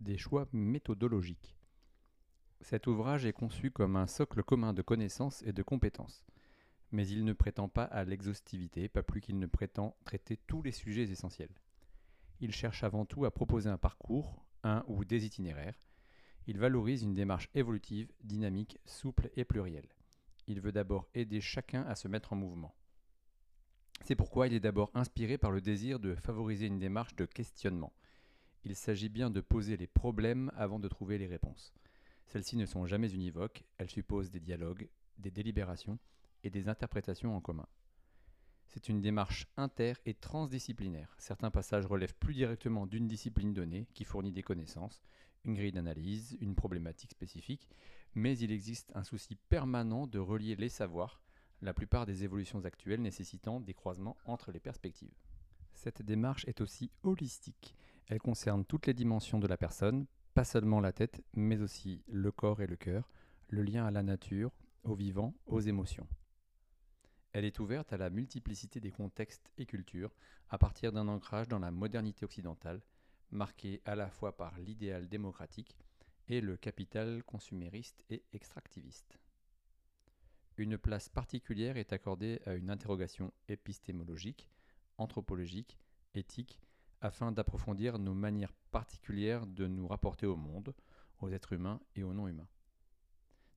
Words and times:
des 0.00 0.18
choix 0.18 0.48
méthodologiques. 0.52 1.56
Cet 2.60 2.86
ouvrage 2.86 3.26
est 3.26 3.32
conçu 3.32 3.70
comme 3.70 3.96
un 3.96 4.06
socle 4.06 4.42
commun 4.42 4.72
de 4.72 4.82
connaissances 4.82 5.42
et 5.42 5.52
de 5.52 5.62
compétences, 5.62 6.26
mais 6.90 7.06
il 7.06 7.24
ne 7.24 7.32
prétend 7.32 7.68
pas 7.68 7.84
à 7.84 8.04
l'exhaustivité, 8.04 8.88
pas 8.88 9.02
plus 9.02 9.20
qu'il 9.20 9.38
ne 9.38 9.46
prétend 9.46 9.96
traiter 10.04 10.36
tous 10.46 10.62
les 10.62 10.72
sujets 10.72 11.10
essentiels. 11.10 11.60
Il 12.40 12.52
cherche 12.52 12.84
avant 12.84 13.04
tout 13.04 13.24
à 13.24 13.30
proposer 13.30 13.70
un 13.70 13.78
parcours, 13.78 14.44
un 14.62 14.84
ou 14.88 15.04
des 15.04 15.24
itinéraires. 15.24 15.78
Il 16.46 16.58
valorise 16.58 17.02
une 17.02 17.14
démarche 17.14 17.48
évolutive, 17.54 18.12
dynamique, 18.22 18.78
souple 18.84 19.30
et 19.36 19.44
plurielle. 19.44 19.88
Il 20.46 20.60
veut 20.60 20.72
d'abord 20.72 21.08
aider 21.14 21.40
chacun 21.40 21.82
à 21.82 21.94
se 21.96 22.08
mettre 22.08 22.32
en 22.32 22.36
mouvement. 22.36 22.74
C'est 24.04 24.14
pourquoi 24.14 24.46
il 24.46 24.54
est 24.54 24.60
d'abord 24.60 24.90
inspiré 24.94 25.38
par 25.38 25.50
le 25.50 25.60
désir 25.60 25.98
de 25.98 26.14
favoriser 26.14 26.66
une 26.66 26.78
démarche 26.78 27.16
de 27.16 27.24
questionnement. 27.24 27.92
Il 28.68 28.74
s'agit 28.74 29.08
bien 29.08 29.30
de 29.30 29.40
poser 29.40 29.76
les 29.76 29.86
problèmes 29.86 30.50
avant 30.56 30.80
de 30.80 30.88
trouver 30.88 31.18
les 31.18 31.28
réponses. 31.28 31.72
Celles-ci 32.26 32.56
ne 32.56 32.66
sont 32.66 32.84
jamais 32.84 33.12
univoques, 33.12 33.62
elles 33.78 33.88
supposent 33.88 34.32
des 34.32 34.40
dialogues, 34.40 34.88
des 35.18 35.30
délibérations 35.30 36.00
et 36.42 36.50
des 36.50 36.68
interprétations 36.68 37.36
en 37.36 37.40
commun. 37.40 37.68
C'est 38.66 38.88
une 38.88 39.00
démarche 39.00 39.46
inter- 39.56 39.94
et 40.04 40.14
transdisciplinaire. 40.14 41.14
Certains 41.16 41.52
passages 41.52 41.86
relèvent 41.86 42.16
plus 42.16 42.34
directement 42.34 42.88
d'une 42.88 43.06
discipline 43.06 43.54
donnée 43.54 43.86
qui 43.94 44.02
fournit 44.02 44.32
des 44.32 44.42
connaissances, 44.42 45.00
une 45.44 45.54
grille 45.54 45.70
d'analyse, 45.70 46.36
une 46.40 46.56
problématique 46.56 47.12
spécifique, 47.12 47.68
mais 48.16 48.36
il 48.36 48.50
existe 48.50 48.90
un 48.96 49.04
souci 49.04 49.36
permanent 49.48 50.08
de 50.08 50.18
relier 50.18 50.56
les 50.56 50.70
savoirs, 50.70 51.22
la 51.62 51.72
plupart 51.72 52.04
des 52.04 52.24
évolutions 52.24 52.64
actuelles 52.64 53.00
nécessitant 53.00 53.60
des 53.60 53.74
croisements 53.74 54.16
entre 54.24 54.50
les 54.50 54.58
perspectives. 54.58 55.14
Cette 55.72 56.02
démarche 56.02 56.44
est 56.48 56.60
aussi 56.60 56.90
holistique. 57.04 57.76
Elle 58.06 58.20
concerne 58.20 58.64
toutes 58.64 58.86
les 58.86 58.94
dimensions 58.94 59.38
de 59.38 59.46
la 59.46 59.56
personne, 59.56 60.06
pas 60.34 60.44
seulement 60.44 60.80
la 60.80 60.92
tête, 60.92 61.22
mais 61.34 61.60
aussi 61.60 62.04
le 62.06 62.30
corps 62.30 62.62
et 62.62 62.66
le 62.66 62.76
cœur, 62.76 63.10
le 63.48 63.62
lien 63.62 63.84
à 63.84 63.90
la 63.90 64.02
nature, 64.02 64.52
au 64.84 64.94
vivant, 64.94 65.34
aux 65.46 65.60
émotions. 65.60 66.06
Elle 67.32 67.44
est 67.44 67.58
ouverte 67.58 67.92
à 67.92 67.96
la 67.96 68.10
multiplicité 68.10 68.80
des 68.80 68.92
contextes 68.92 69.50
et 69.58 69.66
cultures 69.66 70.14
à 70.48 70.58
partir 70.58 70.92
d'un 70.92 71.08
ancrage 71.08 71.48
dans 71.48 71.58
la 71.58 71.70
modernité 71.70 72.24
occidentale, 72.24 72.80
marqué 73.30 73.82
à 73.84 73.96
la 73.96 74.08
fois 74.08 74.36
par 74.36 74.58
l'idéal 74.58 75.08
démocratique 75.08 75.76
et 76.28 76.40
le 76.40 76.56
capital 76.56 77.22
consumériste 77.24 78.04
et 78.08 78.22
extractiviste. 78.32 79.18
Une 80.56 80.78
place 80.78 81.08
particulière 81.08 81.76
est 81.76 81.92
accordée 81.92 82.40
à 82.46 82.54
une 82.54 82.70
interrogation 82.70 83.32
épistémologique, 83.48 84.48
anthropologique, 84.96 85.78
éthique, 86.14 86.60
afin 87.00 87.32
d'approfondir 87.32 87.98
nos 87.98 88.14
manières 88.14 88.52
particulières 88.70 89.46
de 89.46 89.66
nous 89.66 89.86
rapporter 89.86 90.26
au 90.26 90.36
monde, 90.36 90.74
aux 91.20 91.30
êtres 91.30 91.52
humains 91.52 91.80
et 91.94 92.02
aux 92.02 92.12
non-humains, 92.12 92.48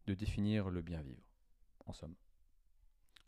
de 0.06 0.14
définir 0.14 0.70
le 0.70 0.82
bien 0.82 1.02
vivre, 1.02 1.24
en 1.86 1.94
somme. 1.94 2.16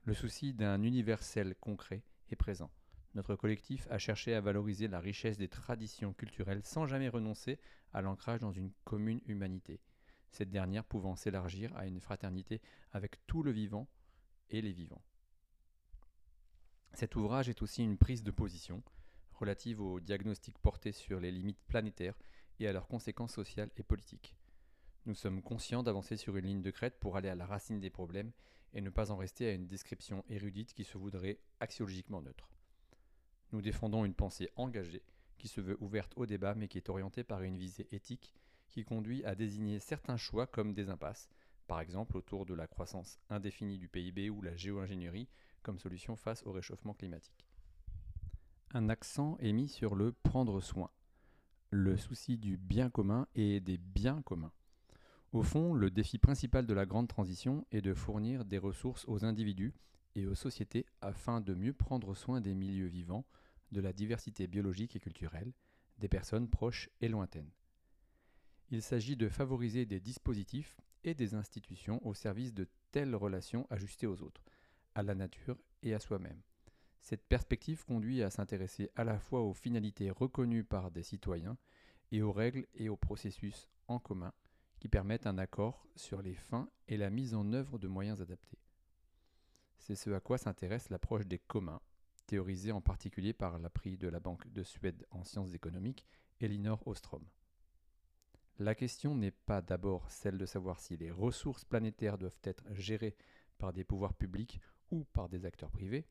Le 0.04 0.14
souci 0.14 0.54
d'un 0.54 0.82
universel 0.82 1.56
concret 1.60 2.04
est 2.30 2.36
présent. 2.36 2.72
Notre 3.14 3.36
collectif 3.36 3.88
a 3.92 3.98
cherché 3.98 4.34
à 4.34 4.42
valoriser 4.42 4.88
la 4.88 5.00
richesse 5.00 5.38
des 5.38 5.50
traditions 5.50 6.14
culturelles 6.14 6.64
sans 6.64 6.88
jamais 6.88 7.10
renoncer 7.10 7.60
à 7.94 8.02
l'ancrage 8.02 8.40
dans 8.40 8.52
une 8.52 8.72
commune 8.86 9.22
humanité, 9.26 9.82
cette 10.32 10.50
dernière 10.50 10.86
pouvant 10.86 11.16
s'élargir 11.16 11.76
à 11.76 11.86
une 11.86 12.00
fraternité 12.00 12.62
avec 12.94 13.26
tout 13.28 13.44
le 13.44 13.52
vivant 13.52 13.88
et 14.50 14.62
les 14.62 14.72
vivants. 14.72 15.04
Cet 16.94 17.16
ouvrage 17.16 17.50
est 17.50 17.62
aussi 17.62 17.84
une 17.84 17.98
prise 17.98 18.24
de 18.24 18.32
position 18.32 18.82
relative 19.42 19.82
au 19.82 20.00
diagnostic 20.00 20.58
porté 20.60 20.92
sur 20.92 21.20
les 21.20 21.32
limites 21.32 21.62
planétaires 21.68 22.18
et 22.60 22.68
à 22.68 22.74
leurs 22.74 22.88
conséquences 22.88 23.34
sociales 23.34 23.72
et 23.76 23.84
politiques. 23.84 24.36
Nous 25.08 25.16
sommes 25.16 25.42
conscients 25.42 25.82
d'avancer 25.82 26.16
sur 26.16 26.38
une 26.38 26.46
ligne 26.46 26.62
de 26.62 26.70
crête 26.70 27.00
pour 27.00 27.18
aller 27.18 27.30
à 27.30 27.36
la 27.36 27.48
racine 27.48 27.80
des 27.80 27.90
problèmes 27.90 28.32
et 28.74 28.82
ne 28.82 28.92
pas 28.92 29.10
en 29.10 29.18
rester 29.18 29.48
à 29.48 29.54
une 29.54 29.66
description 29.66 30.24
érudite 30.30 30.74
qui 30.74 30.84
se 30.84 30.98
voudrait 30.98 31.40
axiologiquement 31.60 32.22
neutre. 32.22 32.50
Nous 33.52 33.62
défendons 33.62 34.06
une 34.06 34.14
pensée 34.14 34.52
engagée 34.56 35.02
qui 35.40 35.48
se 35.48 35.60
veut 35.60 35.78
ouverte 35.82 36.14
au 36.16 36.28
débat 36.28 36.54
mais 36.54 36.68
qui 36.68 36.78
est 36.78 36.90
orientée 36.90 37.24
par 37.24 37.42
une 37.42 37.58
visée 37.58 37.88
éthique 37.92 38.36
qui 38.70 38.86
conduit 38.86 39.26
à 39.26 39.34
désigner 39.34 39.80
certains 39.80 40.18
choix 40.18 40.46
comme 40.46 40.74
des 40.74 40.90
impasses, 40.90 41.30
par 41.66 41.82
exemple 41.82 42.16
autour 42.16 42.46
de 42.46 42.54
la 42.54 42.68
croissance 42.68 43.20
indéfinie 43.30 43.80
du 43.80 43.90
PIB 43.90 44.30
ou 44.30 44.44
la 44.44 44.56
géo-ingénierie 44.56 45.28
comme 45.64 45.80
solution 45.80 46.16
face 46.16 46.44
au 46.46 46.52
réchauffement 46.52 46.94
climatique. 46.94 47.51
Un 48.74 48.88
accent 48.88 49.38
est 49.40 49.52
mis 49.52 49.68
sur 49.68 49.96
le 49.96 50.14
prendre 50.14 50.62
soin, 50.62 50.90
le 51.72 51.98
souci 51.98 52.38
du 52.38 52.56
bien 52.56 52.90
commun 52.90 53.28
et 53.36 53.60
des 53.60 53.78
biens 53.78 54.22
communs. 54.22 54.54
Au 55.34 55.44
fond, 55.44 55.74
le 55.74 55.92
défi 55.92 56.18
principal 56.18 56.66
de 56.66 56.74
la 56.74 56.86
grande 56.86 57.10
transition 57.10 57.66
est 57.72 57.82
de 57.82 57.94
fournir 57.94 58.46
des 58.46 58.58
ressources 58.58 59.04
aux 59.10 59.26
individus 59.26 59.74
et 60.16 60.26
aux 60.26 60.36
sociétés 60.36 60.86
afin 61.02 61.42
de 61.42 61.54
mieux 61.54 61.74
prendre 61.74 62.16
soin 62.16 62.40
des 62.40 62.56
milieux 62.56 62.88
vivants, 62.88 63.26
de 63.74 63.82
la 63.82 63.92
diversité 63.92 64.48
biologique 64.48 64.96
et 64.96 65.02
culturelle, 65.02 65.52
des 65.98 66.08
personnes 66.08 66.50
proches 66.50 66.90
et 67.02 67.10
lointaines. 67.10 67.52
Il 68.70 68.82
s'agit 68.82 69.18
de 69.18 69.28
favoriser 69.28 69.86
des 69.86 70.00
dispositifs 70.00 70.78
et 71.04 71.14
des 71.14 71.36
institutions 71.36 72.06
au 72.08 72.14
service 72.14 72.54
de 72.54 72.70
telles 72.92 73.16
relations 73.16 73.68
ajustées 73.70 74.08
aux 74.08 74.22
autres, 74.22 74.46
à 74.96 75.04
la 75.04 75.14
nature 75.14 75.58
et 75.84 75.94
à 75.94 76.00
soi-même. 76.00 76.42
Cette 77.02 77.26
perspective 77.26 77.84
conduit 77.84 78.22
à 78.22 78.30
s'intéresser 78.30 78.92
à 78.96 79.04
la 79.04 79.20
fois 79.20 79.42
aux 79.42 79.54
finalités 79.54 80.12
reconnues 80.12 80.64
par 80.64 80.92
des 80.92 81.04
citoyens 81.04 81.58
et 82.12 82.22
aux 82.22 82.32
règles 82.32 82.68
et 82.76 82.90
aux 82.90 82.98
processus 82.98 83.70
en 83.88 84.00
commun 84.00 84.34
qui 84.80 84.88
permettent 84.88 85.28
un 85.28 85.38
accord 85.38 85.86
sur 85.96 86.22
les 86.22 86.36
fins 86.36 86.70
et 86.88 86.98
la 86.98 87.10
mise 87.10 87.36
en 87.36 87.54
œuvre 87.54 87.78
de 87.80 87.88
moyens 87.88 88.22
adaptés. 88.22 88.60
C'est 89.78 89.96
ce 89.96 90.12
à 90.12 90.20
quoi 90.20 90.38
s'intéresse 90.38 90.90
l'approche 90.90 91.26
des 91.26 91.40
communs, 91.40 91.82
théorisée 92.28 92.72
en 92.72 92.82
particulier 92.82 93.34
par 93.34 93.60
la 93.60 93.70
de 93.70 94.08
la 94.08 94.20
Banque 94.20 94.48
de 94.52 94.64
Suède 94.64 95.06
en 95.12 95.24
sciences 95.24 95.54
économiques, 95.54 96.06
Elinor 96.40 96.88
Ostrom. 96.88 97.24
La 98.60 98.76
question 98.76 99.16
n'est 99.16 99.32
pas 99.32 99.62
d'abord 99.62 100.10
celle 100.12 100.38
de 100.38 100.46
savoir 100.46 100.80
si 100.80 100.98
les 100.98 101.12
ressources 101.12 101.66
planétaires 101.66 102.18
doivent 102.18 102.40
être 102.44 102.64
gérées 102.74 103.16
par 103.58 103.74
des 103.74 103.84
pouvoirs 103.84 104.14
publics 104.14 104.62
ou 104.92 105.04
par 105.14 105.30
des 105.30 105.46
acteurs 105.46 105.72
privés, 105.72 106.06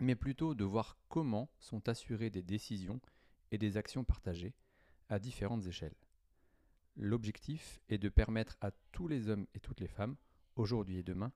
mais 0.00 0.14
plutôt 0.14 0.54
de 0.54 0.64
voir 0.64 0.98
comment 1.08 1.50
sont 1.58 1.88
assurées 1.88 2.30
des 2.30 2.42
décisions 2.42 3.00
et 3.50 3.58
des 3.58 3.76
actions 3.76 4.04
partagées 4.04 4.54
à 5.08 5.18
différentes 5.18 5.66
échelles. 5.66 5.94
L'objectif 6.96 7.80
est 7.88 7.98
de 7.98 8.08
permettre 8.08 8.56
à 8.60 8.70
tous 8.92 9.08
les 9.08 9.28
hommes 9.28 9.46
et 9.54 9.60
toutes 9.60 9.80
les 9.80 9.88
femmes, 9.88 10.16
aujourd'hui 10.56 10.98
et 10.98 11.02
demain, 11.02 11.32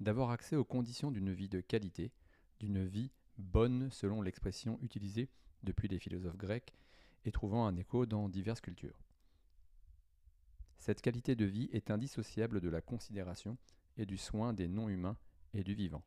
d'avoir 0.00 0.30
accès 0.30 0.56
aux 0.56 0.64
conditions 0.64 1.10
d'une 1.10 1.32
vie 1.32 1.48
de 1.48 1.60
qualité, 1.60 2.12
d'une 2.60 2.84
vie 2.84 3.12
bonne 3.38 3.90
selon 3.90 4.22
l'expression 4.22 4.78
utilisée 4.82 5.28
depuis 5.62 5.88
les 5.88 5.98
philosophes 5.98 6.36
grecs 6.36 6.72
et 7.24 7.32
trouvant 7.32 7.66
un 7.66 7.76
écho 7.76 8.06
dans 8.06 8.28
diverses 8.28 8.60
cultures. 8.60 9.00
Cette 10.78 11.02
qualité 11.02 11.36
de 11.36 11.44
vie 11.44 11.68
est 11.72 11.90
indissociable 11.90 12.60
de 12.60 12.68
la 12.68 12.80
considération 12.80 13.56
et 13.96 14.06
du 14.06 14.16
soin 14.16 14.52
des 14.52 14.66
non-humains 14.66 15.16
et 15.54 15.62
du 15.62 15.74
vivant. 15.74 16.02